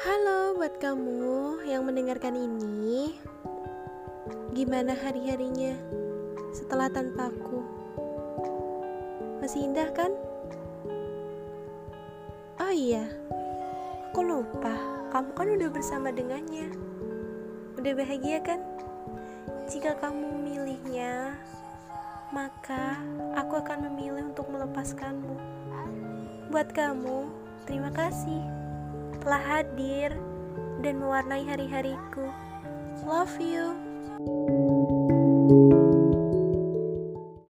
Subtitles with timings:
[0.00, 3.20] Halo buat kamu yang mendengarkan ini.
[4.56, 5.76] Gimana hari-harinya
[6.56, 7.60] setelah tanpa aku?
[9.44, 10.08] Masih indah kan?
[12.64, 13.12] Oh iya,
[14.08, 14.72] aku lupa.
[15.12, 16.72] Kamu kan udah bersama dengannya.
[17.76, 18.64] Udah bahagia kan?
[19.68, 21.36] Jika kamu memilihnya,
[22.32, 22.96] maka
[23.36, 25.36] aku akan memilih untuk melepaskanmu.
[26.48, 27.28] Buat kamu,
[27.68, 28.59] terima kasih
[29.20, 30.16] telah hadir
[30.80, 32.26] dan mewarnai hari-hariku.
[33.04, 33.76] Love you.